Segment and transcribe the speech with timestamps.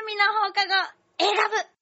[0.00, 0.72] 南の放課後、
[1.18, 1.79] 選ぶ。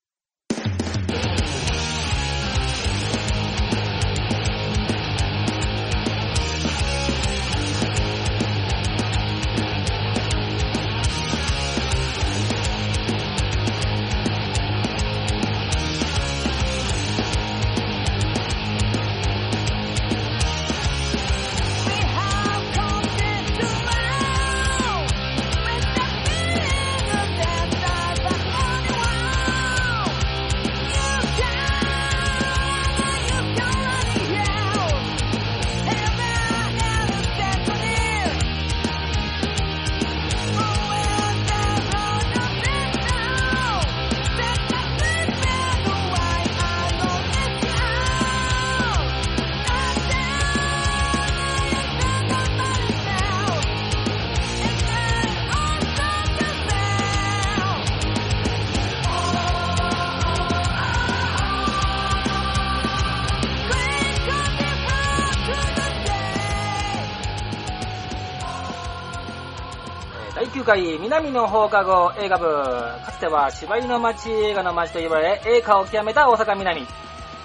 [70.48, 76.86] 第9回南の放課後映画部かつては芝居の街映画の街と言われ映画を極めた大阪南、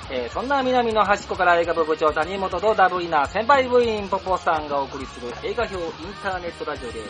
[0.10, 5.92] えーそんな南の端っこから映画部部長谷本とダブリナ先輩部員ポポさんがお送りする映画表イン
[6.24, 7.10] ターネットラジオです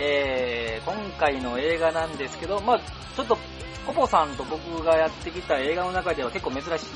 [0.00, 2.80] えー今回の映画なんですけど、まあ
[3.14, 3.38] ちょっと、
[3.86, 6.88] ポポさんと僕がやってきた映画の中では結構珍しい感じ。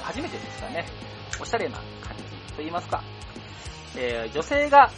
[0.00, 0.86] 初めてですかね。
[1.40, 3.02] おしゃれな感じと言いますか。
[3.96, 4.92] えー女性が、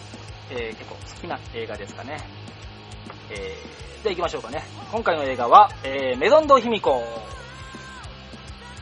[0.51, 2.19] えー結構好きな映画ですかね。
[3.31, 4.63] えー、じゃあ行きましょうかね。
[4.91, 7.03] 今回の映画は、えーメゾンド卑弥呼。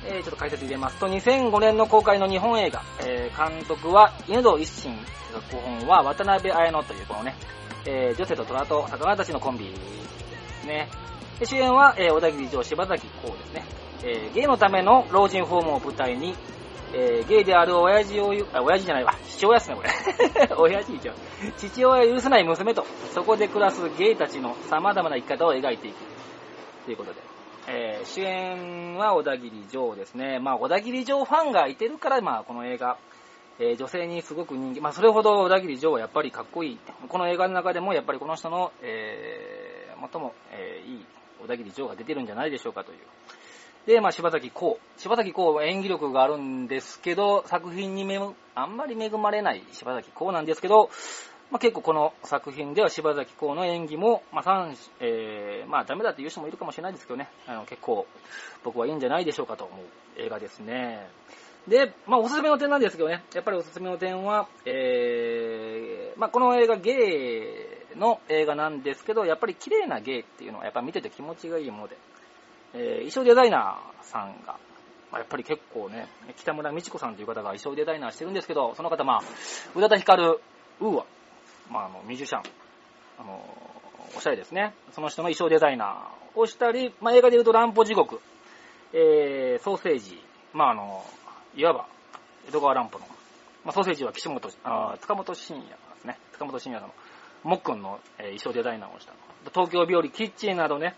[0.08, 4.96] えーちょっと解説入れますと、2005年の公開の日本映画、えー監督は犬堂一心、
[5.32, 7.34] 脚本は渡辺彩乃というこのね、
[7.86, 9.74] えー女性と虎と魚たちのコンビで
[10.62, 10.88] すね。
[11.44, 13.64] 主演は、えー小田切城柴崎幸ですね。
[14.04, 16.36] えーゲイのための老人ホームを舞台に、
[16.92, 19.90] えーゲイである親父を、あ、親父じゃないわ、父親ですね、これ。
[20.56, 21.16] 親父じゃん。
[21.56, 25.96] 父親を許せない娘と、そこで暮らすゲイたちの様々な生き方を描いていく。
[26.84, 27.20] ということで。
[27.68, 30.38] えー主演は小田切城ですね。
[30.38, 32.96] まあ、小田切城ファンがいてるから、まあ、この映画、
[33.58, 36.78] えー女性にすごく人気、まあ、それほど小田切城はやっぱりかっこいい。
[37.08, 41.06] この映画の中でも、やっぱりこの人の、えー最も、えーいい
[41.42, 42.98] 小田切城が出てるんじゃないでしょうかという。
[43.86, 44.78] で、まあ、柴崎幸。
[44.96, 48.18] 柴崎幸は演技力があるんですけど、作品にめ
[48.54, 50.90] あんまり恵まれない柴崎幸なんですけど、
[51.52, 58.06] まあ、結構この作品では柴崎幸の演技も、まあ、えーまあ、ダメだっていう人もいるかもしれないですけどね、あの結構
[58.64, 59.86] 僕はいいんじゃないでしょうかと思う
[60.20, 61.08] 映画ですね。
[61.68, 71.96] で、まあ、おすすめの点なんですけどね、やっぱりおすすめの点は、えーまあ、この映画ゲイの映画なんですけど、やっぱり綺麗なゲイっていうのはやっぱ見てて気持ちがいいもので、
[72.76, 74.58] えー衣装デザイナーさんが、
[75.10, 79.22] まあ、やっぱり結構ね、北村美智子さんという方が衣装デザイナーしてるんですけど、その方、まあ、
[79.74, 80.40] 宇多田ヒカル、
[80.80, 81.04] ウーア、
[81.70, 82.42] まあ、あの、ミュージシャン、
[83.18, 83.42] あの、
[84.16, 84.74] おしゃれですね。
[84.92, 88.20] その人の衣装デザイナーをしたり、まあ、映画で言うと乱歩地獄、
[88.92, 90.20] えー、ソーセージ、
[90.52, 91.04] まあ、あの、
[91.56, 91.88] いわば、
[92.48, 93.06] 江戸川乱歩の、
[93.64, 96.18] まあ、ソーセージは岸本、あ塚本慎也ですね。
[96.32, 96.94] 塚本慎也さんの、
[97.50, 99.12] もっくんの、衣装デザイナーをした。
[99.54, 100.96] 東京日和キッチンなどね、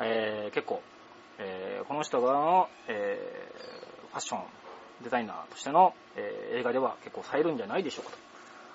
[0.00, 0.82] えー結構、
[1.42, 4.42] えーこの人がの、えーファッション
[5.02, 8.18] デザイナーとしての、えー映画では結構冴えるんじゃないでしょうかと。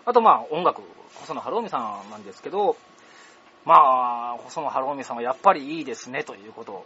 [0.06, 0.82] あとまあ音楽、
[1.16, 2.76] 細野晴臣さんなんですけど、
[3.66, 6.86] まあ、細野晴臣さんはやっぱりいいですねということ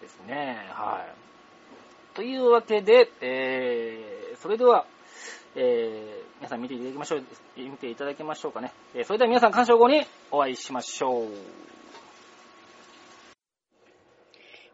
[0.00, 0.66] ですね。
[0.70, 2.16] はい。
[2.16, 4.86] というわけで、えー、それでは、
[5.54, 7.24] えー、皆さん見ていただきましょう、
[7.58, 8.72] 見ていただきましょうかね。
[8.94, 11.71] えーそれでは皆さん鑑賞後にお会いしましょう。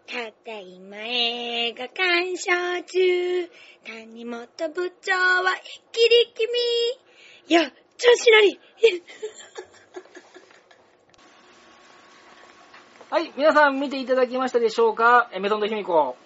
[0.09, 0.15] た
[0.51, 2.51] だいま映画鑑賞
[2.83, 3.51] 中。
[3.85, 6.49] 谷本部長は一気に君。
[7.49, 7.75] いや、調
[8.17, 8.59] 子なり。
[13.11, 15.29] はい、皆さん見ていただきましたでしょうか？
[15.33, 16.17] えメゾンドヒミコ。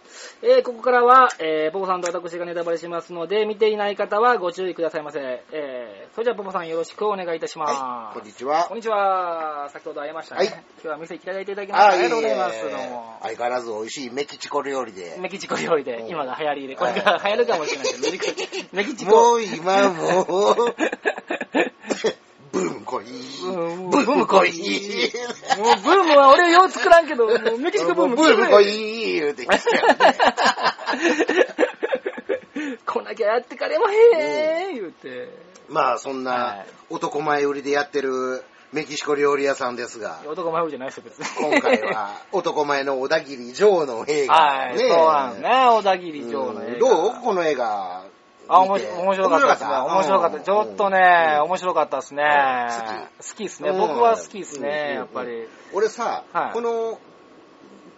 [0.43, 5.21] えーここからは、えーポポさんと私がネタバレしますので、見ていない方はご注意くださいませ。
[5.53, 7.73] えーそれじゃあポポさんよろしくお願いいたします。
[7.75, 8.77] はい、こんにちはこん。
[8.77, 9.69] にちは。
[9.73, 10.39] 先ほど会いましたね。
[10.41, 12.57] はい今日は店来ていただいていただきましてありがとうございます。
[12.57, 13.17] ええどうも。
[13.23, 15.17] 相変わらず美味しいメキチコ料理で。
[15.21, 19.11] メキチコ料理でう、ん今が流行りで、これから流行るかもしれないけど、メキチコメキチコ。
[19.13, 20.75] もう今もう、
[23.01, 23.45] ブーム来い。
[23.45, 24.51] うんブーム来い。
[25.59, 29.97] もうブームは俺よう作らんけど、もうメキシコブームブーム来い言うてきてたよね。
[32.85, 35.29] 来なきゃやってかれまへん言うて。
[35.69, 41.27] まあそんはない男前売りでやってるメキシコ料理屋さんですが、男前じゃないですよ、別に。
[41.51, 44.79] 今回は男前の小田切城の映画はい、ね。
[44.79, 45.49] そうなんね、
[45.79, 46.73] 小田切城の映画。
[46.73, 47.15] うんどう？
[47.23, 48.02] この映画。
[48.49, 49.71] あ、面白面白かったですね。
[49.71, 50.41] 面白かった。
[50.41, 52.25] ちょっとね、面白かったですね。
[52.69, 53.71] 好好きですね。
[53.71, 53.79] うん。
[53.79, 54.63] 僕は好きですうん。
[54.63, 55.49] ね、やっぱり。
[55.73, 56.53] 俺さ、はい。
[56.53, 56.99] この、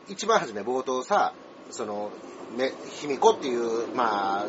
[0.09, 1.33] 一番初め冒頭さ、
[1.71, 2.11] その、
[2.57, 4.47] め、卑弥呼っていう、まあ、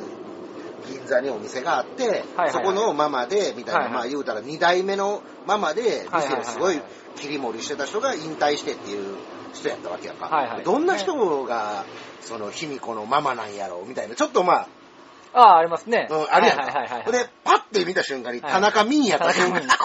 [0.88, 6.80] 銀座にお店があって、そこのママで、みたいな、まあ言うたら二代目のママで、店をすごい
[7.16, 9.18] 切り盛りしてた人が引退してっていう
[9.54, 10.62] 人やったわけやんか。
[10.64, 11.86] どんな人が、
[12.22, 14.68] その、卑弥呼のママなんやろうみたいな、ちょっとまあ、
[15.36, 16.08] ああ、ありますね。
[16.10, 16.64] うん、あるやんか。
[16.64, 17.12] はいはいはいはい。
[17.12, 19.78] で、パッて見た瞬間に、はい田中泯やった田中 これ、泯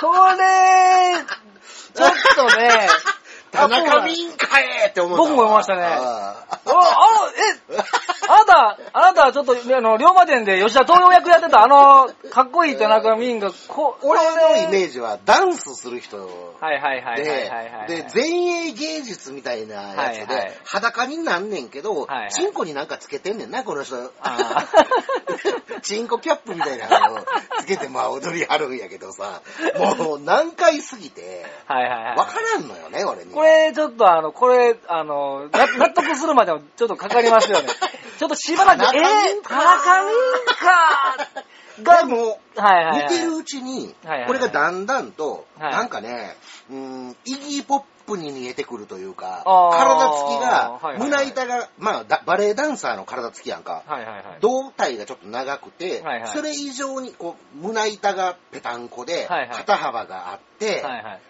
[0.00, 1.24] これ、
[1.94, 2.88] ちょっとね、
[3.50, 5.28] 田中泯かえって思ったわ。
[5.28, 7.76] 僕も思いましたねあーあ、え、
[8.28, 14.92] あ なた、あなたはちょっと、あの、龍馬伝で吉田東洋役やってた、あの、かっこいい田中泯が、こう、俺のイメジ。
[14.92, 16.18] ージはダンスする人
[16.60, 24.12] はいはいはいはいではいはい。、で、前衛芸術みたいなやつはいはいで、裸になんねんけどはいはい、チンコになんかつけてんねんな、この人。
[24.20, 24.68] あ
[25.82, 27.18] チンコキャップみたいなのを
[27.60, 29.40] つけて、まあ踊りはるんやけどさ、
[29.98, 32.16] もう何回過ぎて、はいはいはい。
[32.16, 33.32] わからんのよね、俺に。
[33.32, 37.68] これ、ちょっとあの、これ、あの、な納得するまでもちょっとかかりますよね。
[38.18, 41.42] ちょっとしばらく、え泯ー、田中泯か
[41.84, 43.02] が、でも、はいはいはい。
[43.04, 46.36] 見てるうちにはいはいはい、これがだんだんと、はいなんかね、
[46.68, 53.84] うん、イギーポップに見えてくるというか、体つきがはいはい、はい胸板が、まあだバレエダンサーの体つきやんか。
[53.86, 54.24] はいはいはい。
[54.40, 61.20] 胴体がちょっと長くて、はいはいそれ以上にこう胸板がペタンコで、はいはい肩幅があって、はいはい。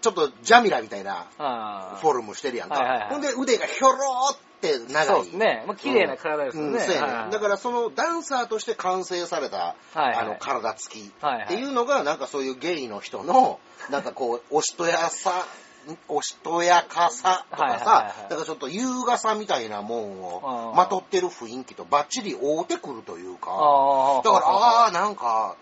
[0.00, 2.76] ちょっとジャミラみたいなあフォルムしてるやんか。
[2.76, 5.06] はいはいはいほんで腕がひょろーって長い。
[5.06, 5.64] そうですね。
[5.66, 6.70] まあ、綺麗な体ですよね。
[6.70, 13.58] うんそうやねだからそのダンサーとして完成された、はいはいあの体つきっていうのがなんかそういうゲイの人の
[13.90, 15.46] なんかこうおしとやさ
[16.08, 23.50] おしとやかさとかはいはいはいさはいだからちょっと優雅さみたいなもんをまとってる雰囲気とバッチリ合うてくるというか。
[24.24, 25.56] だからああーなんか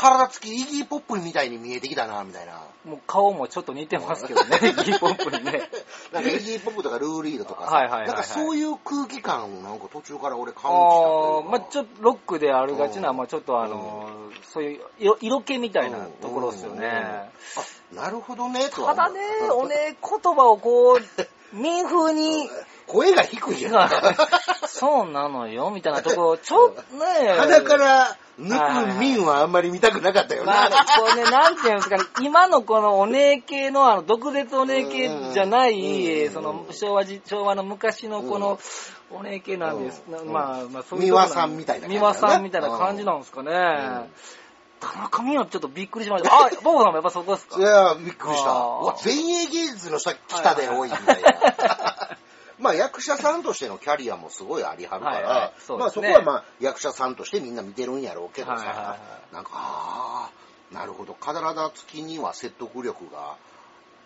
[0.00, 2.62] 体つきイギーポップみたいに見えてきたなみたいな。
[2.86, 5.68] もう顔もちょっと似てますけどね、ヒップホップにね。
[6.12, 7.74] なんかイギーポップとかルーリードとかさ。
[7.74, 8.08] はいはいはいはい。
[8.08, 11.56] なんかそういう空気感をなんか途中から俺感じたあというか。
[11.56, 14.08] あ、まあちょっとロックであるがちな、うんまあちょっとあの、
[14.42, 16.88] そういう色色気みたいなところですよね。
[16.88, 19.20] あ、なるほどね、とただね、
[19.52, 22.48] おね、言葉をこう、民風に、
[22.86, 23.90] 声が低いやん。
[24.66, 30.84] そうなのよ、みたいなところ、ちょっとね、鼻から抜く民はあんまり見たくなかったよまあ、な。
[30.98, 38.58] これね、なんていうんですかね、今のこのお姉系の、あの、毒舌お姉系じゃなうい、んその、昭和じ、昭和の昔のこの、
[39.12, 40.04] お姉系なんです。
[40.08, 43.50] まあ、まあ、そういう三輪さんみたいな感じ三輪さんみたいな感じなんですかね。
[43.50, 44.10] ん
[44.80, 46.32] 田中美はちょっとびっくりしました。
[46.32, 47.58] あ、ボボさんもやっぱそこですか？
[47.58, 48.50] いや、びっくりした。
[48.50, 48.54] う
[48.86, 51.99] わ、前衛芸術の人来たで多いみたいな。
[52.60, 58.98] まあ役者さんとしてのキャリアもすごいありはるから、はいはいそうまあそこはまあ役者さんとしてみんな見てるんやろうけどさ、はいはいは
[59.32, 59.34] い。
[59.34, 60.30] なんか、あ
[60.70, 63.36] あ、なるほど、体つきには説得力が、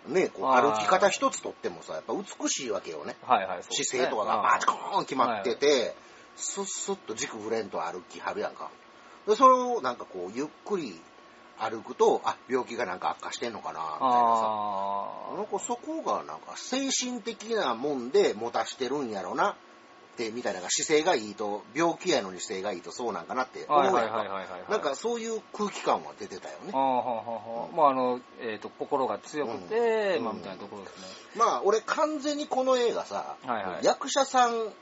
[0.06, 3.16] ね、こう歩き方一つとってもさ、やっぱ美しいわけよね。
[3.22, 3.62] はいはい、ね。
[3.68, 5.94] 姿勢とかがバチコーン決まってて、
[6.36, 8.70] スッスッと軸ぶれんと歩きはるやんか。
[9.26, 11.00] で、それをなんかこう、ゆっくり
[11.58, 14.08] 歩くと、あ、病気がなんか悪化してんのかな、みたいなさ。
[15.32, 19.56] あなんかそこがなんか精神的なもんで持たしてるんやろな、
[20.14, 24.00] って、みたいな姿勢がいいと、病気やのに姿勢がいいとそうなんかなって思うやんか。
[24.00, 24.70] はいはいはいはい。
[24.70, 26.79] なんかそういう空気感は出てたよねあ。
[26.79, 27.76] あ、はあはあはあ。
[27.76, 31.06] まああの、えっ、と、心が強くて、うんまあみたいなところですね。
[31.36, 34.72] まあ俺完全にこの映画さ、はいはい役者さん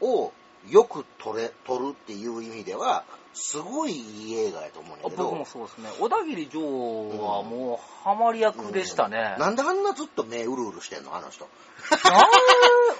[0.00, 0.32] を
[0.70, 3.04] よく撮れ、撮るっていう意味では、
[3.34, 5.24] すごいいい映画やと思うんあだけど。
[5.24, 5.90] 僕もそうですね。
[6.00, 9.36] 小田切城はもう、ハマり役でしたね。
[9.38, 11.46] なんであんなずっと目うるうるしてんのあの人。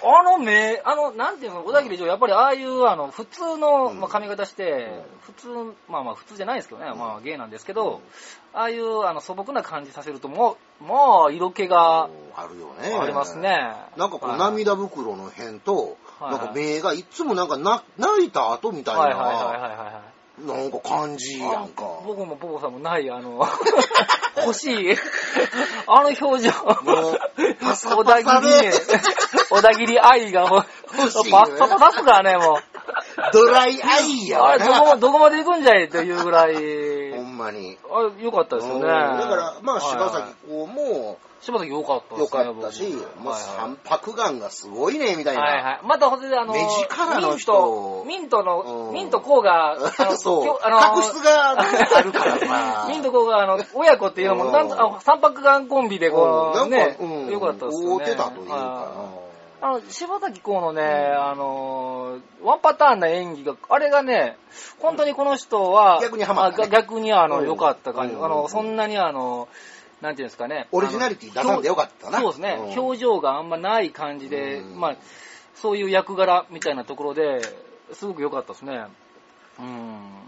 [0.05, 5.49] あの目、あの、なんていうの、小田切城、やっぱりああいう、あの、普通の、うんまあ、髪型して、普通、
[5.89, 8.03] まあまあ、普通じゃないですけどね、まあ、芸なんですけど、
[8.53, 12.95] ああいう、あの、素朴な感じさせると、もう、まあ、色気があるよね。
[12.95, 13.75] ありますね。
[13.97, 20.17] なんかこうはい涙袋の辺と、はいなんか目がいつもなんかな泣いた後みたいはいはいはいはいな、はいはい。
[20.63, 21.85] なんか感じやんか。
[21.85, 23.47] あ僕もポポさんもない、あの、
[24.37, 24.95] 欲しい、
[25.87, 26.51] あの表情。
[26.83, 27.19] もう
[27.61, 28.73] パサ小パサで田切ね、
[29.49, 30.67] 小田切愛がもう、
[30.99, 32.63] 欲しいねパッパパ出すからね、もう。
[33.33, 37.13] ドライアイやあれ、どこどこまで行くんじゃいというぐらい。
[37.15, 37.79] ほんんまに。
[37.91, 38.81] あ、よかったですよね。
[38.81, 42.61] うんだから、まあ、柴はい咲コウも柴崎よかったです良ね。
[42.61, 42.83] かったし、
[43.19, 45.43] もう三白眼がすごいね、みたいな。
[45.43, 45.81] はいはい。
[45.85, 50.59] また、ほんで、あの、目力の人ミント、ミントの、うんミントこうが、 あのそう。
[50.62, 52.87] あの確執が あるからさ。
[52.88, 57.95] ミントこうが、あの、親子っていうのも、うんなんと、あ三白眼コンビでこう、うんねなんか、ったですよね。
[57.95, 59.26] 合うてたというはいか
[59.61, 64.37] あの、柴咲コウのね、あの、ワンパターンな演技が、あれがね、
[64.81, 68.14] 本当にこの人は、逆にハマったね逆にあの、うん良かった感じ。
[68.14, 69.49] うんあの、そんなにあの、
[70.00, 70.69] なんていうんですかね。
[70.73, 72.21] オリジナリティ出さんでよかったな。
[72.21, 74.97] そうですね、うん表情があんまない感じで、うんまあ、
[75.55, 77.41] そういう役柄みたいなところで、
[77.93, 78.87] すごく良かったですね。
[79.59, 79.67] うん。
[79.67, 80.26] うん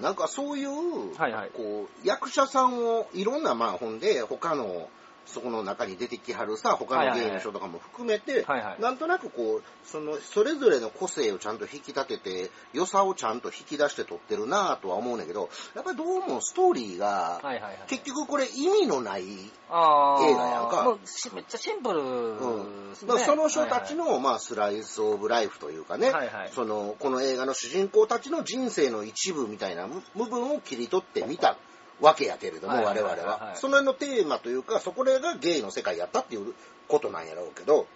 [0.00, 4.88] なんかそういう、はいはいこう、役者さんをいろんなまあ本で他の、
[5.26, 8.80] そこの中に出てきはるさ、他の芸の人とかも含めて、はいはい。
[8.80, 17.78] なんとなくこう、その、それぞれの個性をちゃんと引き立てて、良さをちゃんと引き出して撮ってるなぁとは思うんだけど、やっぱりどうもストーリーが、はいはいはい。
[17.88, 19.26] 結局これ意味のない、映
[19.68, 20.96] 画やんか。
[21.34, 22.96] めっちゃシンプルうん。
[22.96, 26.50] その人たちの、の、まあ、スライス・オブ・ライフというかね、はいはい。
[26.54, 31.56] そのこの映画の主人公たちの人生の一部みたいな部部分を切り取ってみた
[32.00, 33.52] わけやけれども、我々は。
[33.56, 36.54] そののテーマというか、そこらがゲイの世界やったっていう
[36.88, 37.86] ことなんやろうけど、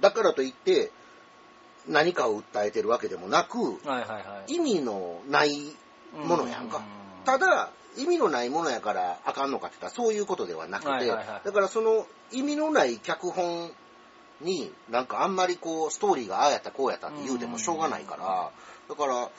[0.00, 0.90] だからといって、
[1.88, 3.58] 何かを訴えてるわけでもなく。
[4.46, 5.72] 意味のない
[6.14, 6.78] ものやんか。
[6.78, 13.72] うただ、意味のないものやからあかんのかって言ったらそういうことではなくて、だからその意味のない脚本
[14.40, 18.50] になんかあんまりこうストーリーがああやったこうやったって言うてもしょうがないから、
[18.88, 19.30] だから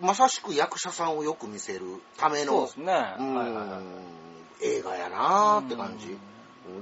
[0.00, 1.80] まさしく役者さんをよく見せる
[2.16, 2.92] ためのそうですね。
[2.92, 4.18] はいうんはいはい
[4.60, 6.06] 映画やなーって感じ。
[6.06, 6.18] うんうん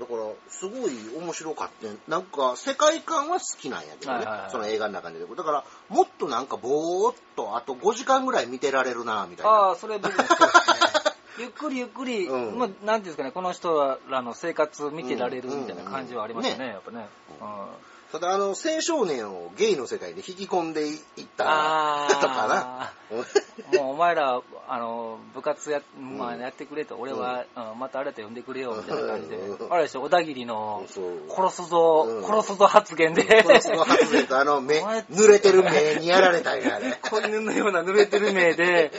[0.01, 0.19] だから、
[0.49, 5.21] すごい面白かって、なんか世界観は好きなんやけどね、はいはいはいその映画の中で。
[5.21, 9.53] だから、もっとなんかぼーっと、あと5時間ぐらい見てられるなみたいな。
[9.53, 11.13] ああ、それ僕もそうですね。
[11.39, 17.09] ゆっくりゆっくり、うんまあ、なんていうんですかね、この人らの生活見てられるみたいな感じはありましたね、うんやっぱね。
[17.41, 17.67] うんうん
[18.13, 20.99] ただ、あの、青少年をゲイの世界で引き込んでいっ
[21.37, 22.93] たあとかな。
[23.11, 29.69] ーもうお前ら、あの、部活や、まあ、うんやってくれと、俺は、うんまたあれと呼んでくれよ、みたいな感じでう。
[29.69, 30.85] んあれでしょ、小田切の。
[31.29, 33.23] 殺すぞ、うん殺すぞ発言で。
[33.43, 36.93] 殺すの発言と、あの、目、濡れてる目にやられたんや、あれ。
[37.03, 38.93] 子犬のような濡れてる目で、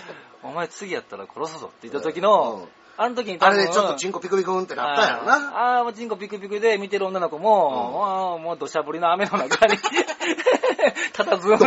[0.43, 2.67] お前次やったら殺すぞって言った時の、うん
[2.99, 5.35] あの時にあれでちょっとチンコピクピクンってなったんやろな。
[5.55, 9.77] ああー、もうチンコピクピクで見てる女の子も、あーもう土砂降りの雨の中に、
[11.13, 11.57] 佇む。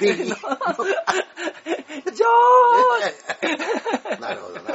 [0.00, 0.14] ビ
[2.12, 4.74] ジョーなるほどな。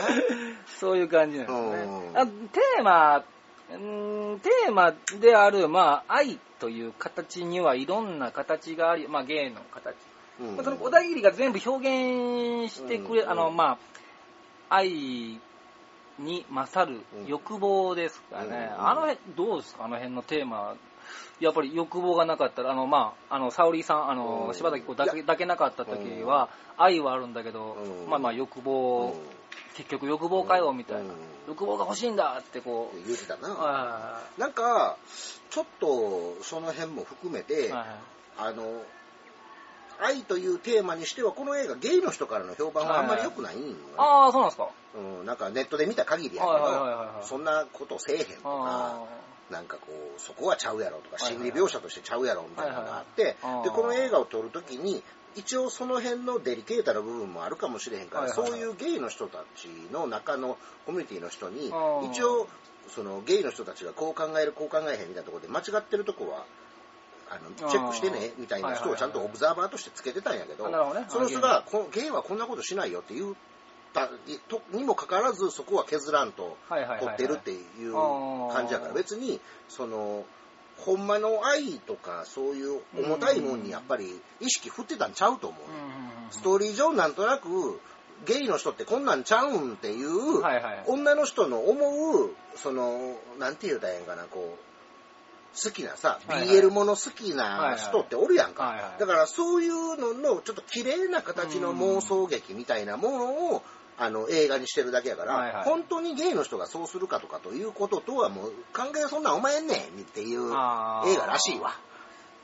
[0.80, 2.02] そういう感じなんですね
[2.52, 3.24] テーマ、
[3.70, 9.94] テーマである、まあ、愛という形にはいろんな形があり、まあ、芸の形。
[10.42, 13.78] うんまあその小田切が全部表現してくれ、うんあの、まあ、
[14.74, 15.40] 愛
[16.20, 18.72] に勝るうん欲望ですかね。
[18.78, 18.88] うん。
[18.88, 19.86] あの辺、どうですか？
[19.86, 20.76] あの辺のテーマ。
[21.40, 24.54] やっぱり欲望がなかったら、あの、まあ、あの、沙織さん、あの、うん。
[24.54, 28.10] 柴咲コウだけだけなかった時は、愛はあるんだけど、うん。
[28.10, 29.14] まあまあ欲望、
[29.76, 31.02] 結局欲望かよ、みたいな。
[31.02, 31.10] うん。
[31.48, 33.50] 欲望が欲しいんだってこう、言うてたな。
[33.50, 34.98] はなんか、
[35.50, 37.86] ちょっとその辺も含めいて、はい。
[38.38, 38.82] あの、
[40.00, 44.70] 愛というテーマにしては、この映画、ゲイの人からの評判はあんまり良くないんよね、ああ、そうなんですか。
[44.96, 47.28] うん、なんかネットで見た限りやけはいはいはいはいど、はい。
[47.28, 49.04] そんなことせえへんとか、あ
[49.50, 55.04] なんかこう、そこはちゃうやろとか、はいはい心理描写としてちゃうやろみたいなのがあってはいはいはい、で、この映画を撮るときに、
[55.36, 58.52] 一応その辺のデリケータな部分もあるかもしれへんから、はいはいはい。
[58.52, 61.72] そういうゲイの人たちの中のコミュニティの人に
[62.12, 62.48] 一応、
[62.90, 66.46] そのゲイの人たちがこう考える、こう考えへんみたいなところで間違ってるとこは、
[67.34, 70.70] あのチェックしてねみたいな人をちゃんとオブザーバーとしてつけてたんやけど
[71.10, 73.34] その人がこゲイはこんなことしないよって言っ
[73.94, 74.10] た
[74.48, 77.08] とにもかかわらずそこは削らんとはいはいはいはい。
[77.08, 77.94] 撮ってるっていう
[78.52, 78.94] 感じやから。
[78.94, 80.26] 別にその
[80.78, 87.80] ほんまの愛とかそういう重たいもんにやっぱり意識振ってたんちゃうと思う、うんうんうんストーリー上なんとなく
[88.26, 90.84] ゲイの人ってこんなんちゃうんっていう、はいはい。
[90.88, 94.73] 女の人の思うそのなんて言うたらええんかなこう
[95.62, 96.48] 好きなさ、はいはい。
[96.48, 99.00] BL もの好きな人っておるやんか、はいはい。
[99.00, 103.64] だからそういうののちょっと綺麗な形の妄想劇みたいなものを
[103.98, 105.64] あの映画にしてるだけやから、はいはい。
[105.64, 111.76] 本当にゲイの人がそうするかとかということとはもう考えそんなんお前んねんっていう映画らしいわ。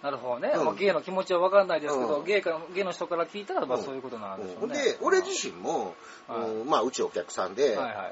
[0.02, 0.54] なるほどね。
[0.56, 0.66] うん。
[0.66, 2.26] まあ、ゲイの気持ちは分かんないですけど、うん。
[2.26, 4.76] ゲイかゲイの人から聞いたら、まあそういうことなんでしょうね。
[4.78, 4.84] うん。
[4.84, 5.96] で、俺自身も、
[6.28, 6.50] はい。
[6.50, 8.12] うんまあうちお客さんで、はいは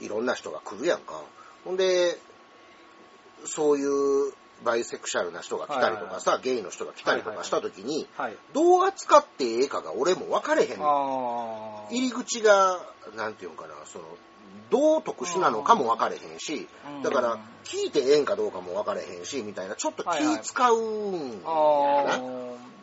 [0.00, 0.04] い。
[0.04, 1.20] いろんな人が来るやんか。
[1.64, 2.18] ほんで、
[3.46, 4.32] そういう
[4.64, 8.36] バイセクシャルな人が来たりとかさ、ゲイの人が来たりとかした時に、はい。
[8.52, 12.80] どう扱ってええかが俺も分かれへん入り口が、
[13.16, 14.04] なんていうのかな、その、
[14.70, 22.20] どう特殊なのかも分かれへんしうん、だから、聞いてええんかどうかも分かれへんし、みたいな、ちょっと気使うんやな。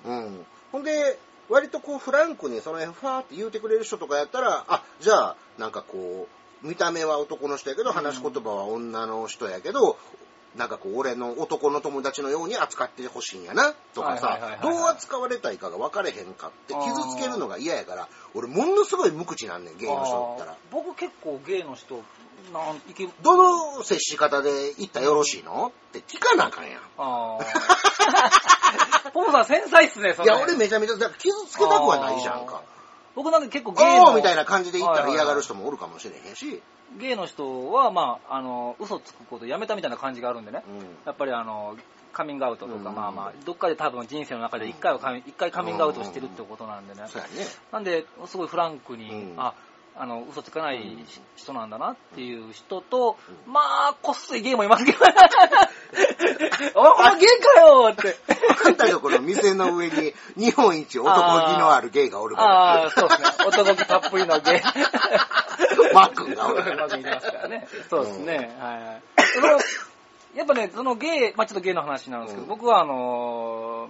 [0.05, 0.45] うん。
[0.71, 6.27] ほんで、割とこう、フランクにその辺ファーって言うてくれる人とかやったら、あ、じゃあ、なんかこ
[6.63, 9.97] う、見た目は男の人やけど、話し言葉は女の人やけど、
[10.55, 20.57] なんかこう、俺の男の友達のように扱ってほしいんやな、とかさどう扱われたいかが分かれへんかって、傷つけるのが嫌やから、俺ものすごい無口なんねん、ゲイの人だったら。
[20.71, 22.01] 僕結構ゲイの人、
[22.53, 25.67] なんいけ、どの接し方で言ったらよろしいの？
[25.67, 26.81] って聞かなあかんやん。
[29.13, 30.25] ポポさん繊細っすね、それ。
[30.25, 32.61] いや、俺めちゃめちゃ、だから傷つけたくはないじゃんか。
[33.15, 36.61] 僕なんか結構ゲイーみたいな感じで言ったら嫌がる人もおるかもしれへんし。
[36.97, 40.63] ゲイの人は、まあ、あの、嘘つくことやめたみたいな感じがあるんでね。
[40.67, 41.77] うんやっぱりあの、
[42.11, 47.03] カミングアウトとか、うんまあまあ、どっかで多分人生の中で一回はカミ一回カミングアウトしてるってことなんでね。
[47.07, 47.45] そうやね。
[47.71, 49.53] なんで、すごいフランクに、うんあ、
[49.95, 50.97] あの、嘘つかない
[51.35, 54.97] 人なんだなっていう人と、まあ、こっそりゲイもいますけど、
[56.75, 58.15] お前ゲイかよって。
[58.65, 63.27] あんたとこの店の上に日本一男気のあるゲイがおるかああ、そうですね。
[63.45, 64.59] 男気たっぷりのゲイ。
[64.59, 64.73] ら。
[65.93, 66.85] マックンがおるから。
[66.85, 67.67] うまくいきますからね。
[67.89, 68.55] そうですね。
[68.59, 69.59] はいは
[70.35, 70.37] い。
[70.37, 73.89] やっぱね、そのゲイ、まあちょっとゲイの話なんですけど、うん僕はあの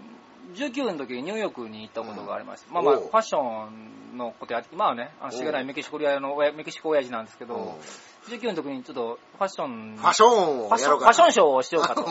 [0.55, 7.71] ー、19の時にニューヨークに行ったことがありまして、まあまあ、おうファッションのことやって、今はね、あのしがないメキシコ親の、親メキシコ親父なんですけど、うん
[8.27, 11.05] 19の時にちょっとファッション、ファッションファッション、をやろうかな。
[11.05, 12.01] ファッションショーをしようかと。
[12.05, 12.09] うん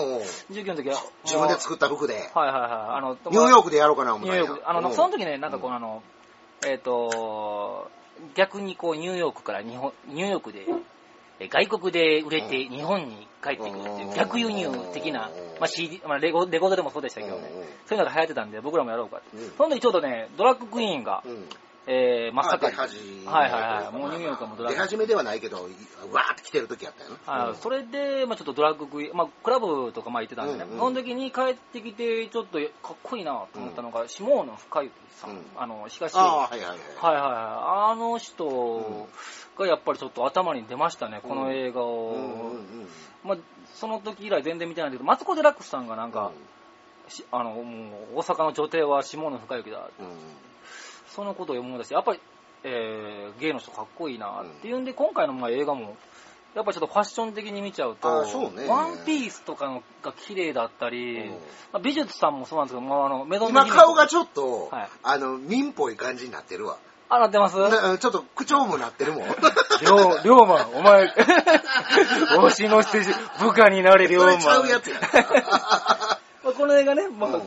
[0.51, 0.97] 19の時は。
[1.25, 2.31] 自分で作った服で。
[2.35, 2.71] はいはいはい。
[2.97, 4.65] あの、ニューヨークでやろうかな思っニューヨークで。
[4.65, 6.03] あの、うんその時ね、なんかこのあの、
[6.67, 7.91] えっ、と、
[8.35, 10.67] 逆にこうニューヨークから日本、ニューヨークで、
[11.41, 17.49] え外国で売れて日本に帰ってくるっていう逆輸入的な、まあ CD、まあレゴ、レコードでもそうでしたけどね、
[17.87, 19.37] そういうのが流行ってたんで僕らもやろうかって。
[19.37, 21.49] うんその時ちょうどね、ドラッグクイーンが、うん
[21.91, 23.99] えー、真っまあ、盛り出始めはいはいはい。
[23.99, 27.45] もうニューヨークはもうドラッグ出始めではないけど、わーって来てる時やったよな。
[27.47, 36.79] はい、それで、まあちょっとドラッグクイーン、まあクラブとかまあ行ってたんでね、うんうんその時に帰ってきて、ちょっとかっこいいなと思ったのが、下野深雪さん、うんあの、東ああ、はいはいはい。
[36.79, 37.93] はいはいはい。
[37.93, 39.09] あの人
[39.59, 42.11] がやっぱりちょっと頭に出ましたね、この映画を。
[42.11, 42.89] うんうんうん
[43.25, 43.39] まあ、
[43.77, 46.33] その時以来全然見てないんだけど、マツコ・デラックスさんがなんか、
[47.09, 49.89] しあの、もう大阪の女帝は下野深雪だ。
[49.99, 50.13] うんうん
[51.15, 52.21] そのことを思い出して、やっぱり、
[52.65, 55.97] えー、ゲイの人かっこいいなっていうんで、今回のまあ映画も、
[56.55, 61.37] やっぱちょっとファッション的に見ちゃうと、あそうねワンピースとかのが綺麗だったり、うんま
[61.75, 66.79] あ、美術さんもそうなんですけど、まあ、あのメドン今顔がちょっと、はいあの、民っぽい感じになってるわ。
[67.11, 67.57] あ、なってます？
[67.57, 69.29] なちょっと口調もなってるもん。
[69.29, 71.07] りょう、りょうま、お前、
[72.37, 73.03] わしのして
[73.41, 74.33] 部下になれ、りょうま。
[74.33, 74.97] それちゃうやつや。
[76.49, 77.41] まあこの映画ね、まあ、うん。
[77.41, 77.47] フ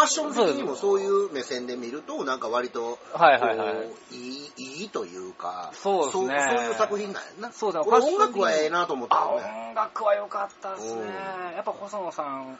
[0.00, 3.72] ァッション的にもそういう目線で見ると、なんか割と、はいはいは
[4.10, 4.16] い。
[4.16, 6.46] いい、いいというか、そうですね。
[6.48, 7.52] そうそういう作品なんやな。
[7.52, 9.66] そうだ俺ファッション的に音楽はええなと思ったあ、よね。
[9.70, 11.00] 音楽は良かったですね。
[11.00, 11.06] うん。
[11.56, 12.58] やっぱ細野さん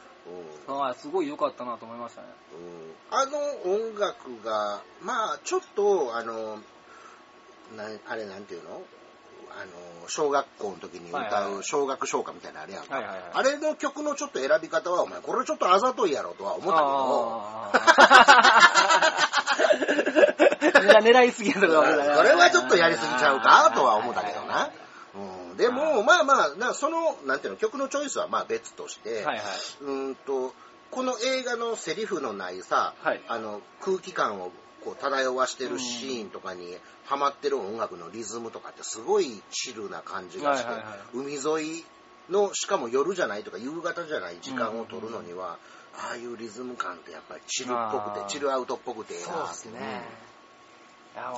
[0.67, 0.75] うん。
[0.77, 2.27] はすごい良かったなと思いましたね。
[3.11, 3.17] うん。
[3.17, 3.37] あの
[3.75, 6.57] 音楽が、まあ、ちょっと、あの、
[7.75, 8.81] なあれなんていうの？
[9.51, 12.95] あの、小学校の時に歌う小学唱歌みたいなのあれやんか。
[12.95, 13.23] はいはいはい。
[13.33, 16.91] あれの曲のちょっと選び方は、お前、これちょっとあざといやろとは思ったけど、
[21.01, 21.73] 狙いすぎやとかこ
[22.23, 24.69] れはちょっとやりすぎちゃうかとは思ったけどな。
[25.15, 29.39] うん、でも、まあまあ、なその、なんていうの、曲のチョイスはまあ別として、はいはい。
[29.81, 30.53] うーんと、
[30.91, 33.21] この映画のセリフのないさ、はい。
[33.27, 34.51] あの空気感を
[34.85, 40.99] こう漂わしてるシーンとかにハマってる音楽のリズムとかってすごいチルな感じがして、はいはいはい。
[41.13, 41.83] 海沿い
[42.29, 45.57] のしかも夜じゃないとか夕方じゃない時間を取るのには、
[45.97, 50.01] ああいうリズム感ってやっぱりチルっぽくてチルアウトっぽくてええなってそうですね。
[51.15, 51.33] いや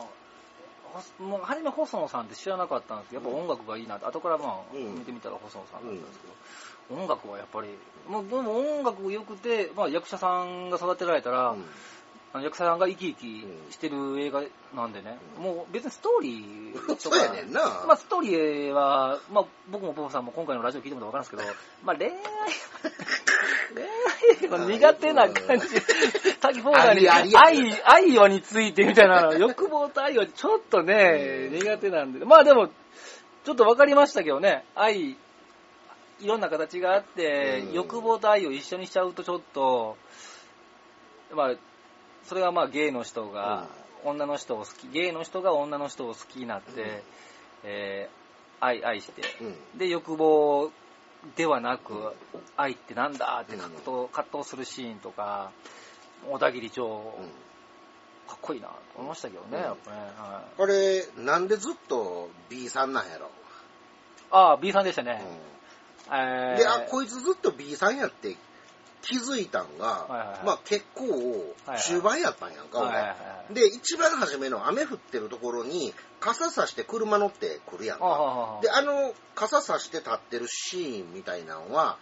[1.20, 4.96] もう初め細野さんって知らなかったんですけど、やっぱ音楽がいいなって、後からまあ、うん。
[4.96, 6.20] 見てみたら細野さんだったんです
[6.90, 7.68] けど、音楽はやっぱり、
[8.10, 11.66] もうでも音楽良くて、まあ役者さんが育てられたら、うん
[12.38, 14.44] あの役者さんが生き生きしてる映画
[14.76, 17.44] なんでね、もう別にストーリーとか、ね。
[17.88, 22.14] まあストーリーは、まあ僕もポポさんも今回のラジオ聞いてもら分かるんですけど、まあ恋愛、
[23.74, 25.68] 恋愛は苦手な感じ。
[26.40, 32.24] 滝フォーダーに愛、愛をについてみたいなの、欲望と愛はちょっとね、苦手なんで。
[32.24, 35.18] まあでも、ちょっと分かりましたけどね、愛、
[36.20, 37.74] いろんな形があって、うん。
[37.74, 39.98] 欲望と愛を一緒にしちゃうとちょっと、
[41.34, 41.56] まあ、
[42.28, 43.68] それはまあゲイの人が、
[44.04, 47.02] 女の人を好き、ゲイの人が女の人を好きになって、うん。
[47.64, 48.18] えー
[48.60, 49.78] 愛、愛して、うん。
[49.78, 50.72] で、欲望
[51.36, 52.14] ではなく、
[52.56, 55.52] 愛ってなんだって葛藤,、葛藤するシーンとか、
[56.28, 57.28] 小田切城、うん。
[58.28, 59.64] かっこいいなと思いましたけどね、うん。
[59.64, 59.98] やっぱね。
[60.18, 60.58] はい。
[60.58, 63.30] これ、なんでずっと B さんなんやろ？
[64.32, 65.24] ああ、B さんでしたね。
[66.10, 66.54] うえー。
[66.56, 68.36] んで、あ、こいつずっと B さんやって
[69.08, 73.10] 気づいたんが、はいはいはいまあ結構はい中盤やったんやんか、はいはい俺。
[73.10, 78.60] はいで、一番初めの雨降ってるところに、傘さして車乗ってくるやんか。
[78.62, 81.98] で、あの、傘さして立ってるシーンみたいなのは、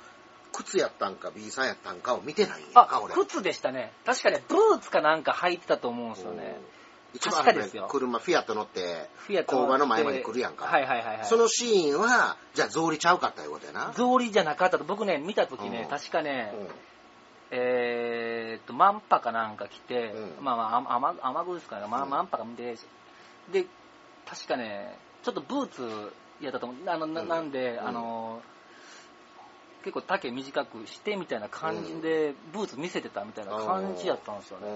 [0.54, 3.13] 靴やったんか B さんやったんかを見てないんやんか、あ、俺。
[3.13, 3.94] 靴でしたね。
[4.06, 6.58] 確かね、ブーツかなんか履いてたと思うんですよね。
[6.60, 6.76] うん
[7.15, 9.10] 一番初め確かですよ車、フィアット乗って、
[9.46, 10.65] 工場の前まで来るやんか。
[10.65, 11.26] はいはいはいはい。
[11.26, 13.91] そのシーンは、じゃあ草履ちゃうかったいうことやな。
[13.94, 16.68] 草履じゃなかったと、僕ね、見たときね、うん確かね、うん
[17.58, 22.76] えーっと、マンパかなんか来て、うんまあまあ、雨雨具ですかね、まあ、うんマンパが見て、
[23.52, 23.65] で、
[24.26, 26.89] 確かね、ちょっとブーツやったと思う。
[26.89, 28.41] あの、なうんなんで、うんあの、
[29.84, 34.68] 結構丈短くしてみたいな感じで、ブーツ見せてたみたいな感じやったんですよね。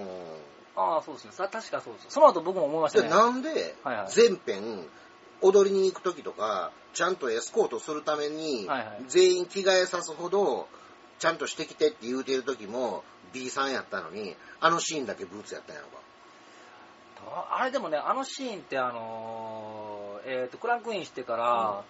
[0.76, 1.32] ああ、そうですね。
[1.32, 2.06] さ確かそうです。
[2.10, 3.10] その後僕も思いましたで、ね。
[3.10, 4.86] なんではいはい、全編、
[5.42, 10.68] 踊りに行くときとか、ちゃんとエスコートするためにはいはい、全員着替えさすほど、
[11.20, 16.00] ちゃんとしてきてって言うてるときも、B さんやったのに、あのシーンだけブーツやったんやろか。
[17.50, 21.84] あれでもね、あのシーンってあのーえっ、と、クランクインしてから、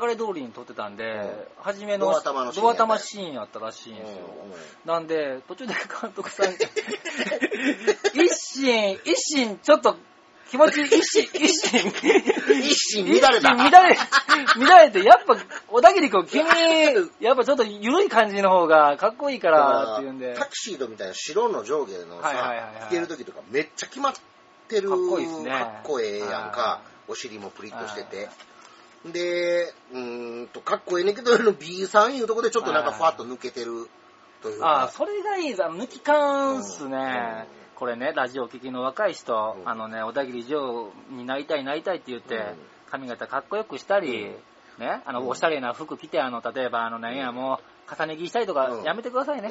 [0.00, 4.24] 流れ通りに撮ってたんで、初めのドア玉のシーンドア玉シーンやったらしいんですよ。
[4.44, 6.54] うんうんなんで、途中で監督さん、
[8.14, 9.96] 一心、一心、ちょっと
[10.54, 11.92] 気持ち、一心、一心、
[12.60, 13.54] 一心乱れた。
[13.54, 13.96] 一心乱れ、
[14.66, 15.36] 乱れて、やっぱ、
[15.66, 16.44] 小田切君、君、
[17.20, 20.34] やっぱちょっと緩い感じの方がかっこいいからっていうんで。
[20.34, 24.12] タキシードみたいな白の上下のはいはいはいさはい、着てる時とかめっちゃ決まっ
[24.68, 24.90] てる。
[24.90, 26.80] かっこいいっすねかっこええやんはか。
[27.08, 28.28] お尻もプリッとしてて。
[29.06, 33.88] で、うーんと、かっこええねんけど、あの B さんいうとこでちょっとなんかふわっと抜けてる
[34.40, 34.92] というああ、か。
[34.92, 35.64] それがいいです。
[35.64, 36.96] あの抜き感っすね。
[37.58, 39.68] うんこれね、ラジオ聴きの若い人、うん。
[39.68, 42.42] あのね、小田切城になりたいなりたいって言って、うん。
[42.90, 44.32] 髪型かっこよくしたり、
[44.78, 45.28] ね、あの、うん。
[45.28, 49.50] おしゃれな服着て、あの、例えば、あの、なんや、もう、重ね着したりとかうん、やめてくださいね。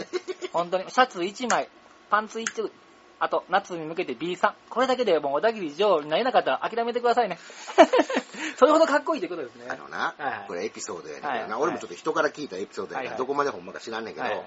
[0.51, 0.89] 本当に。
[0.89, 1.69] シャツ1枚、
[2.09, 2.71] パンツ1着、
[3.19, 4.55] あと、夏に向けて B さん。
[4.69, 7.37] これだけでもう小田切城になれなかったら諦めてくださいね。
[8.57, 9.67] それほどかっこいいってことですね。
[9.69, 10.45] あのな、はいはい。
[10.47, 11.61] これエピソードやねんけどな、はいはい。
[11.61, 13.17] 俺もちょっと人から聞いたエピソードやから、はいはい。
[13.17, 14.45] どこまでほんまか知らんねんけど、はいはい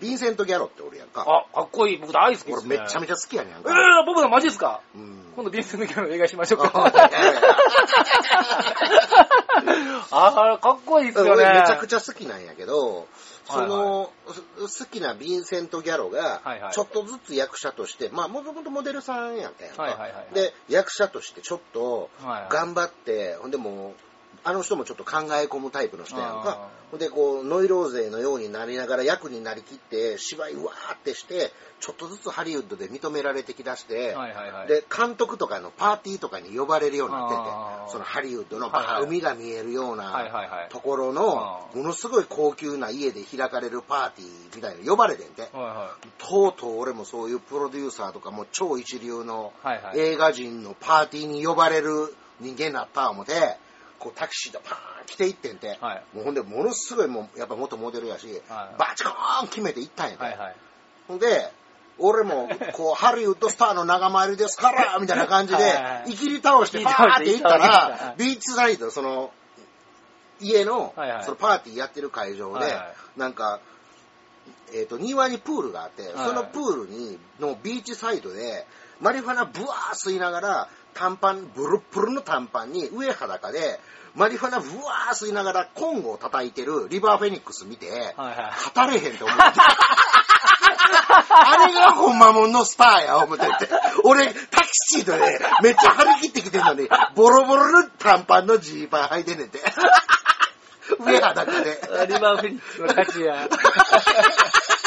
[0.00, 1.24] ヴィンセント・ギャロっておるやんか。
[1.26, 1.98] あ、かっこいい。
[1.98, 2.66] 僕大好きです、ね。
[2.68, 3.70] 俺めっちゃめちゃ好きやねんやんえか。
[3.70, 4.80] ー、僕のマジですか？
[4.94, 6.84] うん今度ビンス抜きの映画しましょうあか。
[10.10, 11.30] あー、かっこいいですよね。
[11.30, 13.06] 俺めちゃくちゃ好きなんやけど、
[13.44, 14.10] その、
[14.66, 23.94] す好きなヴィンセント・ギャロがはいはい、ちょっとずつ役者として、まあもともとモデルさんやったやんか、はいはいはいはいで、役者としてちょっとはいはい頑張って、ほんでもう、
[24.48, 26.68] あの人もちょっと考え込むタイプの人やんあか。
[26.96, 34.68] で、こう、ノイローゼのようになりながら役になりきって、芝居うわーってして、ちょっとずつハリウッドで認められてきだして、はいはいはい。
[34.68, 40.66] で、監督とかのパーティーとかに呼ばれるようになってて、そのハリウッドの海が見えるようはいな。
[40.70, 45.42] ところのものすごい高級な家で開かれるパーティーみたいなの呼ばれてんて。
[45.42, 49.52] はいはとうとう俺もそういうプロデューサーとかも超一流の。
[49.94, 53.58] 映画人のパーティーに呼ばれる人間になった思て、
[53.98, 55.78] こうタクシーでパーン来ていってんて。
[55.80, 56.02] はい。
[56.14, 60.22] もうほんでものすごいもうやっぱ元モデルやし、はいバチコーン決めて行ったんやて。
[60.22, 60.56] はいはい。
[61.08, 61.50] ほんで、
[61.98, 69.32] 俺も、こう、ハリウッドスターの仲間入りですから、 みたいな感じではいはいはい、いきり倒して、パいきり倒してーって行ったはいら、ビーチサイド、その、
[70.40, 72.78] 家のはいはい、そのパーティーやってる会場ではいは
[73.16, 73.58] い、なんか、
[74.72, 78.66] えっと、庭にプールがあって、はいそのプールに、のビーチサイドで、
[79.00, 83.80] マリファナブワー吸いながら、短パン、ブルッブルの短パンに上裸で、
[84.14, 88.74] マリファナブワー吸いながらコンゴを叩いてるリバーフェニックス見て、はいはい。
[88.74, 89.42] 語れへんと思って。
[91.30, 93.68] あれがほんまもんのスターや、思ってて。
[94.04, 99.60] 俺、タキシードでめっちゃ張り切ってきてんのに、ボロボロの短パンのジーパン履いてんねんて。
[101.00, 101.80] 上裸で。
[102.08, 103.48] リバーフェニックスの勝ちや。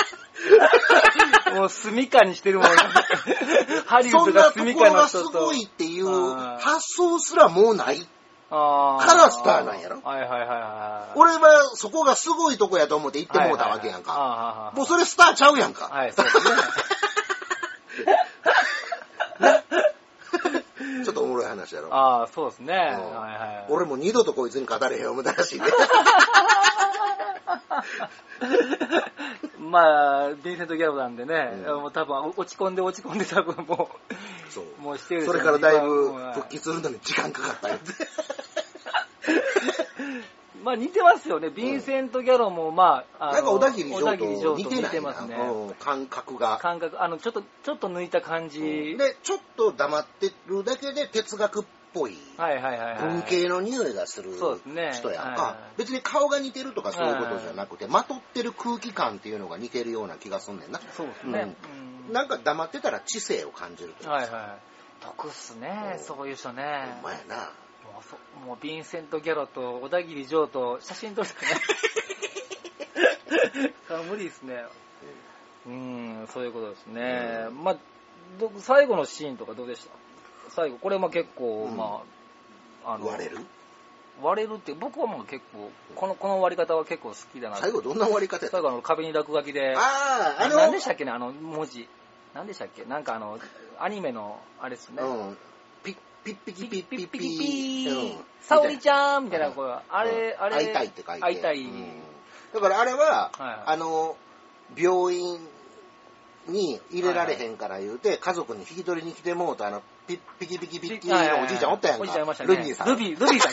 [1.55, 2.67] もう住処にしてるもん。
[3.85, 5.45] ハリウッドそんなとが住処ころがすの人と。
[5.45, 8.07] ごいっていう発想すらもうない。
[8.53, 11.17] あーからスターなんやろはいはいはいはい。
[11.17, 14.11] 俺はそこがすごいとこやと思って行ってもうたわけやんか。
[14.11, 15.87] かもうそれスターちゃうやんか。
[15.89, 16.43] はい、そうですね。
[21.05, 21.93] ちょっとおもろい話やろ。
[21.93, 22.73] ああ、そうですね。
[22.73, 23.25] はいうんは
[23.69, 23.69] い。
[23.69, 25.67] 俺も二度とこいつに語れへん思ったらしいね。
[29.59, 33.89] まあ、ヴィンセント・ギャロなんでね、うんもう多分落ち込んで落ち込んで多分も
[34.49, 34.65] そう。
[34.79, 37.79] う、もうしてるそれからだいぶ復帰するのに時間かかったよ。
[40.63, 41.47] まあ似てますよね。
[41.47, 45.21] ヴィンセント・ギャロも、まあ、あのなんか小田切城と似てないなます
[45.79, 46.57] 感覚が。
[46.57, 48.59] 感覚、あの、ちょっと、ちょっと抜いた感じ。
[48.97, 52.17] で、ちょっと黙ってるだけで哲学っぽい。
[52.37, 52.97] はいはいはいはい。
[52.99, 55.57] 文系の匂いがする人やんはいか。
[55.77, 60.79] 別に顔が似てるとかそういうことじゃなくて、まとってる空気感っていうのが似てるような気がすんねんな。
[60.95, 61.55] そうですね。
[61.75, 64.71] うんなんか黙ってたら知性を感じるというかはいはい。
[65.01, 66.63] 得っすね、うんそういう人ね。
[67.01, 67.51] ほんまやな。
[68.45, 71.47] もうヴィンセント・ギャロと小田切城と写真撮るとかね。
[73.89, 74.63] あ無理ですね。
[75.67, 77.45] うん、そういうことですね。
[77.49, 77.77] うんまあ、
[78.39, 79.91] ど最後のシーンとかどうでした？
[80.49, 82.01] 最後、これまあ結構、うんま
[82.85, 83.37] あ、あの、割れる？
[84.21, 87.57] 割れるって、僕はもう結構、この、この割り方は結構好きだな。
[87.57, 89.79] 最後どんな終わり方最後あの壁に落書きで、あ
[90.39, 91.87] あ、あの、何でしたっけね、あの文字。
[92.33, 92.85] 何でしたっけ？
[92.85, 93.39] なんかあの、
[93.79, 95.01] アニメの、あれですね。
[95.01, 95.37] うん。
[96.23, 98.13] ピッピッピキピッピッピピー。
[98.13, 101.21] ー、沙織ちゃんみたいな声は、あれ、あれ、会いたいって書いて。
[101.21, 101.65] 会いたい。
[102.53, 103.31] だからあれは、
[103.65, 104.15] あの、
[104.75, 105.39] 病院
[106.47, 112.03] に入れられへんから言うて、家族に引き取りに来てもうと、あの、ピッピキピキピッキーのおじいちゃんおったやんか。
[112.03, 112.55] おじいちゃんいましたね。
[112.55, 112.87] ルビーさん。
[112.87, 113.51] ルビー、ルビーさん。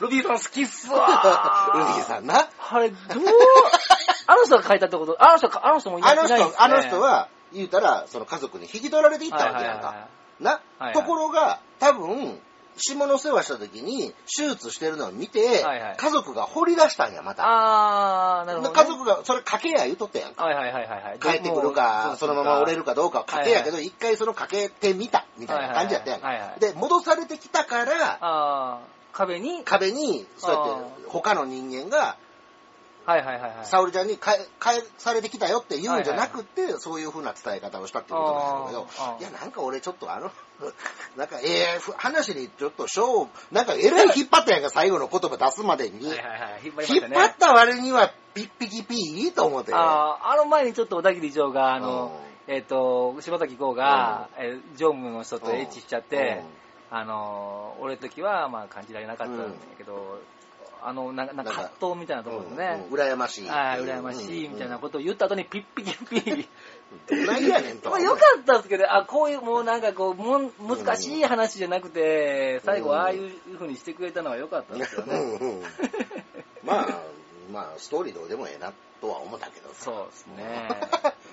[0.00, 2.48] ルビーさん好きっすわルビーさんな。
[2.70, 2.98] あれ、どう、
[4.26, 10.08] あの人が書いたってこと、あの人、あの人もいないあの人、あの人は、言うたら、その家族に引き取られていったわけやんか。
[10.40, 12.40] はいはいはいな、はいはいところが、多分、
[12.76, 17.44] 下の世話した時に、手術してるのを見て、はいはい家族が掘り出したんや、また。
[17.46, 18.74] あー、なるほど、ね。
[18.74, 20.44] 家族が、それ賭けや言うとったやんか。
[20.44, 21.18] はいはいはいはいはい。
[21.20, 26.66] 帰ってくるか、そのまま折れるかどうかは賭けやけど、一回その賭けてみた、みたいな感じやったやんはいはいはいはいか。
[26.66, 28.80] で、戻されてきたから、
[29.12, 32.16] 壁に、壁に、そうやって、他の人間が、
[33.06, 33.66] はいはいはいはい。
[33.66, 40.30] 沙織ちゃんに返返されてきたよって言うんじゃなくて、そういう風な伝え方をしたっていうことなんだけどあーあ、ーいや、なんか俺ちょっとあの、
[41.16, 46.08] なんか、ええ話にちょっと、しょう、なんか、えらい引っ張ったやんか、最後の言葉出すまでに。
[46.08, 46.60] はいはいはい。
[46.64, 47.16] 引っ張りましたね。
[47.16, 49.72] 引っ張った割には、ピッピキピーと思って。
[49.74, 56.42] あーあの前にちょっと小田切城が、あの、えっ、と、柴崎公が、えー常務の人とエッチしちゃって、
[56.90, 59.44] あの、俺の時は、まあ、感じられなかったんだ
[59.76, 60.20] けど、
[60.86, 63.48] あの、なんか、なんか葛藤みたいなところでね、うん羨ましい。
[63.48, 66.46] ああ、羨ましい、みたいなことを言った後にピッピキピー。
[67.08, 67.88] どないやねんと。
[67.88, 75.18] まあ、よかったですけど、あ、こういう、もうなんかこう、もん難しい話じゃなくて、最後ああいう風にしてくれたのは良かったですよね。
[75.18, 75.62] うんうん
[76.62, 77.00] まあ、
[77.50, 79.84] まあ、ストーリーどうでもええなとは思ったけどさ。
[79.84, 80.68] そうですね。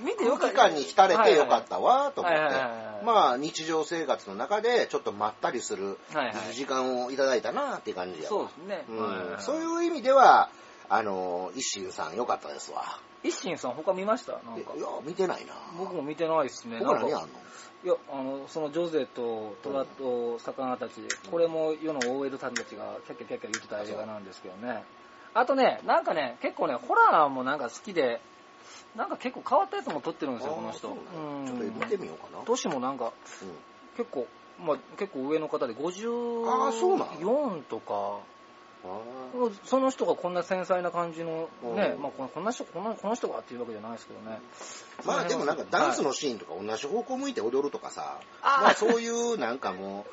[0.01, 0.55] 見てよか空気。
[0.55, 3.05] 感に浸れてよかったわと思ってはいはいはい。
[3.05, 8.85] まあ、日常生活の中でちょっとまったりするはいはい時間をいただいたなっていう感じやわそうですね。
[8.89, 10.49] うんそういう意味では、
[10.89, 12.83] あの、一心さん良かったですわ。
[13.23, 14.33] 一心さん他見ました？
[14.33, 15.53] なんかいや、見てないな。
[15.77, 16.79] 僕も見てないですね。
[16.79, 17.27] なんか他何あんの？
[17.83, 20.93] いや、あの、そのジョゼと虎と魚たち、
[21.31, 24.83] これも世の OL さんたちがキャッキャキャッキャ言ってた映画なんですけどね。
[25.33, 28.21] あとね、なんかね、結構ね、ホラーもなんか好きで、
[28.95, 30.80] なんか結構変わったやつも撮ってるんですよ、この人。
[30.80, 32.43] ちょっと見てみようかな。
[32.45, 34.28] 年もなんか、うん結構、
[34.60, 38.19] まあ結構上の方であーそうなの54とか、
[38.84, 39.00] あ
[39.65, 42.02] その人がこんな繊細な感じのね、うん。
[42.02, 44.39] まあこんな人、こんなこの人がっていうわけじゃないですけどね。
[45.04, 50.06] ーまあでもなんかダンスの、のシーンとか同じ方向向いて踊るとかさ、まあそういうなんかも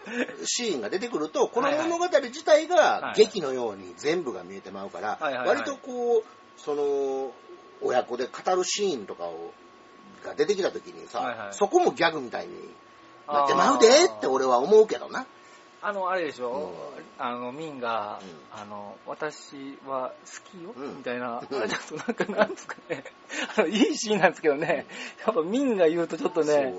[0.43, 6.25] うシーンが出てくると、 この物語自体がはい劇のように全部が見えてまうから、割とこう、
[6.61, 7.33] その、
[7.83, 9.53] 親子で語るシーンとかを、
[10.25, 12.53] が出てきた時にさ、はいはいそこもギャグみたいに
[13.27, 15.27] なってまうでって俺は思うけどな。
[15.81, 16.73] あの、あれでしょ、
[17.19, 17.25] うん。
[17.25, 20.97] あの、ミンが、うあの、私は好きよ、うん。
[20.99, 21.59] みたいな、うん。
[21.59, 23.05] あれちょっとなんか、なんですかね、
[23.57, 24.87] あの、いいシーンなんですけどね、
[25.25, 26.75] やっぱミンが言うとちょっとね、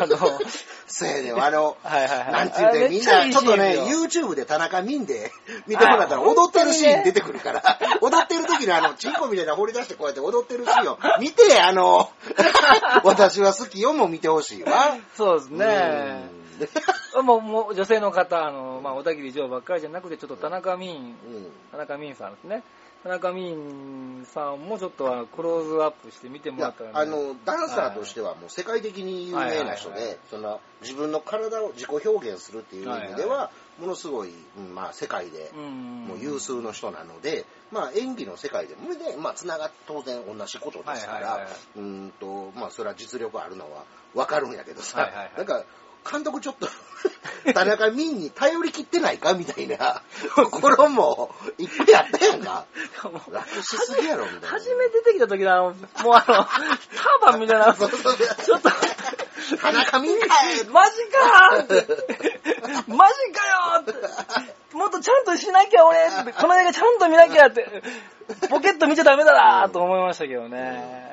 [0.00, 0.16] あの、
[0.88, 1.30] そうやね。
[1.30, 2.32] んあの、はいはいはい。
[2.32, 5.30] なんていうて、みんな、ちょっとね YouTube で田中ミンで
[5.68, 6.36] 見てもらったら、はい。
[6.36, 12.10] 踊ってるシーン出てくるから、踊ってる時のあの、チンコみたいな掘り出してこうやって踊ってるシーンを見て、あの、
[13.04, 14.96] 私は好きよも見てほしいわ。
[15.16, 16.40] そうですね。
[17.22, 21.00] もう、もう、女性の方、あの、まあ、小田切城ばっかりじゃなくて、ちょっと田中ミン、うん。
[21.02, 22.62] うん田中ミンさんですね。
[23.02, 41.46] 田中ミンさんもちょっとあのクローズアップして見てもらったら、ね、あの、ダンサーとしてはもう世界的に有名な人で、その、自分の体を自己表現するっていう意味ではものすごい、うんまあ、世界で、うんもう有数の人なので、まあ演技の世界でもね、まあつながっ当然同じことですから
[41.76, 45.32] うーんと、まあそれは実力あるのはわかるんやけどさ、はいはいはい。
[45.36, 45.64] なんか、
[46.08, 46.68] 監督ちょっと、
[47.54, 50.02] 田中ミンに頼りきってないかみたいな
[50.34, 52.66] ところもいっぱいあったやんか。
[53.02, 54.48] 楽しすぎやろ、みたいな。
[54.48, 55.76] 初め出てきた時のあの、もう
[56.14, 56.46] あの、ター
[57.32, 57.86] バンみたいな、 ちょ
[58.56, 58.70] っと、
[59.56, 61.74] 田中ミンかいマジかーって、
[62.92, 67.82] マジかよーって、もっとちゃんとしなきゃ俺って、この映画ちゃんと見なきゃって、
[68.48, 71.10] ポケット見ちゃダメだなと思いましたけどね。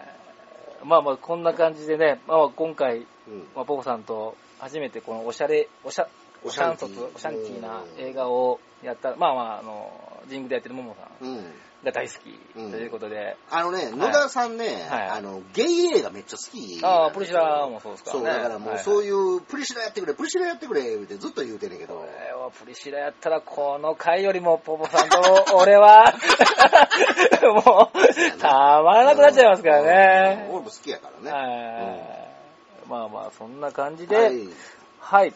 [0.84, 6.08] まあまあ、こんな感じでね、まあまあ今回、うんまあ、ポコさんと初めてこのおしゃれ、おしゃ、
[6.44, 9.92] おしゃんそつ、おしゃんティーな映画をやった、まあまあ、あの、
[10.30, 11.54] ジングでやってるももさんうん。
[11.84, 16.80] が大好きうんということで、あのね、野田さんね、はいあの、ゲイ映画めっちゃ好き。
[16.84, 18.30] ああ、プリシラもそうですからそう、ね。
[18.34, 22.06] だからもうはいそういう、プリシラやってくれ、プリシラやってくれ、ってずっと言うてんねんけどこ。
[22.06, 26.14] れはプリシラやったら、この回よりもポポさんと 俺は、
[27.64, 30.48] もう、たまらなくなっちゃいますからうんね。
[30.50, 31.32] 俺も好きやからね。
[31.32, 32.27] はい
[32.90, 34.50] まあまあ、そんな感じはで、い。
[35.00, 35.34] はい。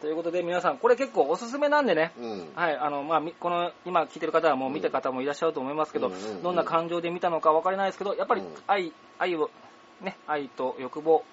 [0.00, 2.48] ということで皆さん、これ結構おすすめなんでね、うん。
[2.54, 9.50] はい、あの、まあ、みこの、今聞いてる方はもう見た方もいらっしゃると思いますけど、うんどんな感情で見たのかわからないですけど、やっぱりうん愛、愛を、
[10.02, 11.24] ね、愛と欲望、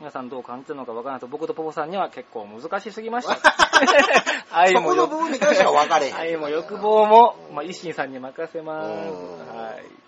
[0.00, 3.38] 皆さんどう感じたのかわからないと、僕とポポさんには結構難しすぎました。
[4.50, 6.16] 愛そこのも欲部分に関しては分かれへん。
[6.18, 8.90] 愛も欲望も、うんまあ、一心さんに任せます。
[8.90, 10.07] うんはい。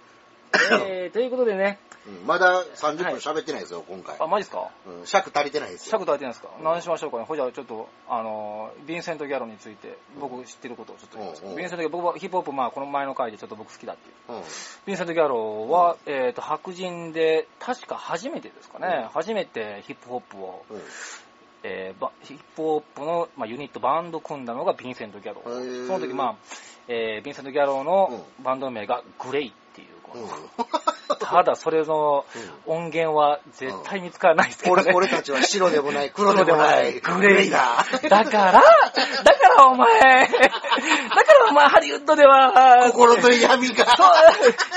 [0.52, 4.16] えー、ということでね、うんまだ30分喋ってないですよ、今回。
[4.18, 4.70] あ、マジっすか？
[4.86, 5.90] うん尺足りてないですよ。
[5.92, 7.24] 尺足りてないですか、何しましょうかね？
[7.24, 11.42] ほいじゃあちょっと、あのー、ヴィンセント・ギャロについて、僕知ってることをちょっと言います。
[11.44, 14.32] うんうんヴィンセント・ギャロ、僕はヒップホップ、まあ、この前の回でちょっと僕好きだっていう。
[14.32, 14.40] うん。
[14.40, 20.80] ヴィンセント・ギャロは、えっ、と、白人で、確か初めてですかね、うん初めてヒップホップを、うん
[21.62, 25.42] えーバヒップホップの、まあ、ユニット、バンド組んだのがヴィンセント・ギャロ。
[25.44, 26.36] へーその時、まあ、
[26.88, 29.99] えーヴィンセント・ギャロのバンド名がグレイっていう、
[31.18, 32.24] ただそれの
[32.66, 34.82] 音源は絶対見つからないですけどね。
[34.86, 37.84] 俺俺たちは白でもない、黒でもない、グレイだ。
[38.08, 43.96] だから、だからお前、だからお前ハリウッドでは、心と闇が。
[43.96, 44.06] そう、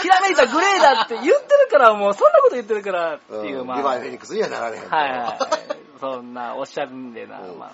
[0.02, 1.42] ひらめいたグレーだって言ってる
[1.72, 3.78] から、もうそんなこと言ってるからっていう、うんまあ。
[3.78, 4.90] リヴァイ・フェニックスにはなられへん。
[4.90, 6.00] はいはい。
[6.00, 7.72] そんな、おっしゃるんでな、うんまあ。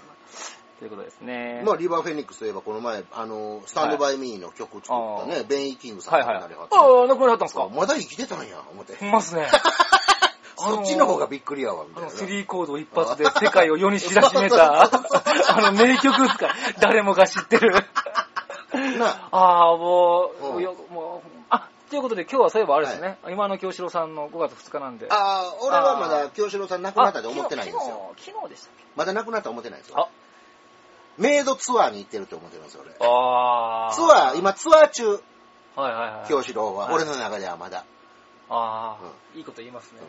[0.79, 1.61] ということですね。
[1.65, 6.35] まあ、リバー・フェニックスといえば、この前、あの、スタンド・バイ・ミーの曲作ったね、ベン・ E・キングさんはいはい。
[6.37, 7.67] あがなりはったあ、亡くなりはったんですか？
[7.69, 8.93] まだ生きてたんや、思って。
[9.05, 9.47] いますね。
[10.61, 12.09] そっちの方がびっくりやわ、みたいな。
[12.09, 14.89] あの、スリーコード一発で世界を世に知らしめた、あ
[15.61, 16.53] の名曲ですか？
[16.79, 17.73] 誰もが知ってる。
[18.97, 25.07] なああ、もう、うんよもう、あ、ということで今日はそういえばあれですね、忌野清志郎さんの5月2日なんで。
[25.09, 28.11] ああ、俺はまだ清志郎さん亡くなったと思ってないんですよ。
[28.17, 28.83] 昨日、昨日でしたっけ？
[28.95, 29.95] まだ亡くなったと思ってないんですよ。
[29.97, 30.07] あ、
[31.19, 32.91] メイドツアーに行ってると思ってますよ、俺。
[32.99, 35.21] あツアー、今ツアー中、はい
[35.79, 36.29] はいはい。
[36.29, 36.85] 京志郎は。
[36.85, 37.85] はい俺の中ではまだ。
[38.49, 39.99] ああ、いいこと言いますね。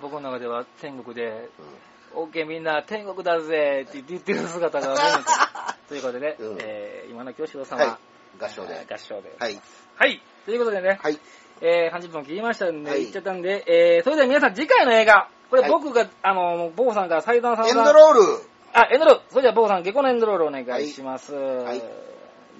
[0.00, 1.26] 僕の中では天国で、
[1.58, 1.64] うん
[2.12, 5.24] オッケーみんな天国だぜって言ってる姿が見える
[5.88, 7.98] ということで、うんえー今の京志郎さんは。
[8.40, 8.84] 合唱で。
[8.90, 9.32] 合唱で。
[9.38, 9.60] はい。
[9.94, 10.20] はい。
[10.44, 11.18] ということでね、はい。
[11.60, 19.20] えー、30分切りましたんで、はい言っちゃったんで、えー、それでは皆さん次回の映画、これはい僕が、あの、ボーさんから祭壇さんエンがドロールあ、エンドロール。
[19.28, 21.32] それじゃあ、ボーさん、下校のエンドロールお願いします。
[21.34, 22.10] い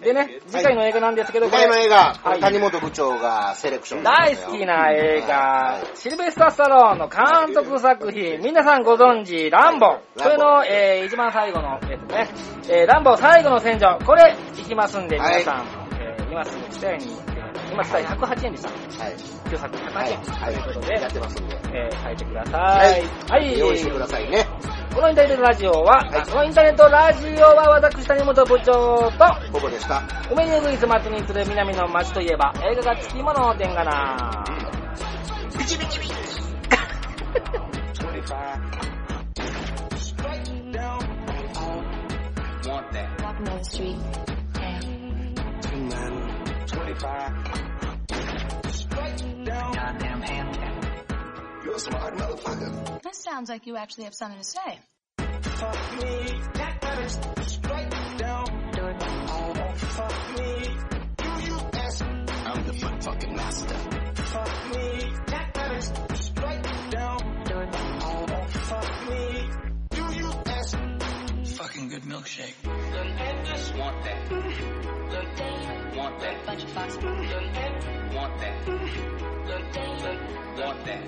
[0.03, 9.99] でね、次回の映画なんですけど、次回の映画、こはいれ谷本部長がセレクション大好きな映画は、シルベスター・スタローンの監督作品、皆さんご存知、ランボ。
[10.19, 12.29] これの、えー、一番最後の、えっとね、
[12.71, 15.67] えー、ランボ最後の戦場、これ、いきますんで、はい皆さん、
[16.01, 17.17] えー、今すぐ伝えに、
[17.71, 19.05] 今伝え108円でした。
[19.05, 19.17] はい。
[19.51, 20.11] 旧作108はい。
[20.13, 20.19] 円。
[20.19, 20.55] はい。
[20.55, 21.61] ということで、やってますんで。
[21.75, 23.03] えー、書いてください。
[23.31, 23.59] はい。
[23.59, 24.47] 用意してくださいね。
[24.95, 30.03] このインターネットラジオは、はいこのインターネットラジオは私、谷本部長と、ここでした。
[30.31, 34.45] おめでぐいす街にする南の街といえば、映画がつきものでんがな。
[35.59, 36.15] ビチビチビチ
[40.23, 41.01] Walking down
[43.45, 43.97] the street.
[51.81, 53.15] smart motherfucker.
[53.15, 54.79] Sounds like you actually have something to say.
[55.17, 56.81] Fuck me, that
[57.47, 58.97] straight down, do it.
[59.03, 60.51] Oh, fuck me,
[61.47, 61.57] you.
[62.47, 63.79] I'm the fucking master.
[64.15, 65.55] Fuck me, that
[71.91, 72.55] good milkshake.
[73.77, 74.31] Want that.
[75.97, 76.47] Want that.
[78.17, 78.57] Want that.
[80.57, 81.03] Want that.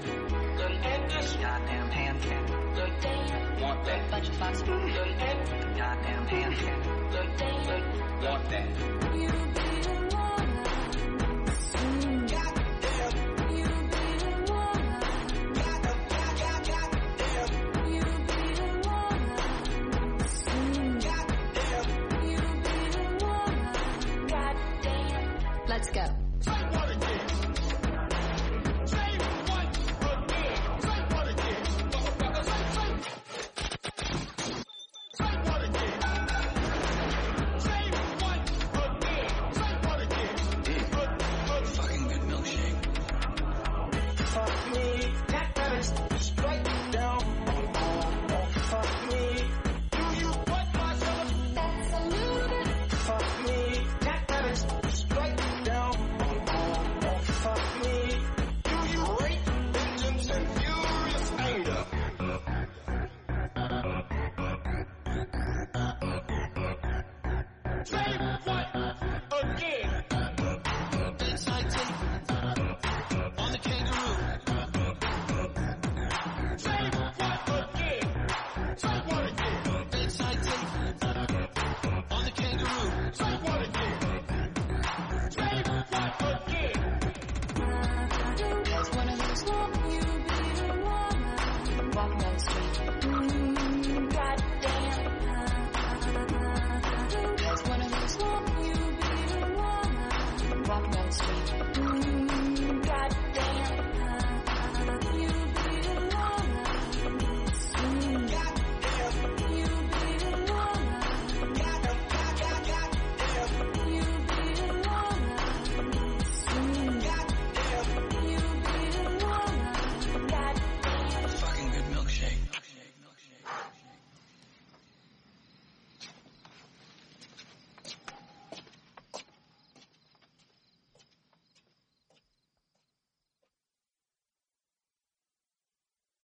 [1.40, 2.48] Goddamn pancake.
[3.62, 4.10] Want that.
[5.78, 6.82] Goddamn pancake.
[8.22, 8.66] Want that.
[9.14, 9.71] You